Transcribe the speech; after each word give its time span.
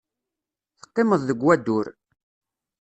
Teqqimeḍ 0.81 1.21
deg 1.29 1.39
wadur. 1.43 1.87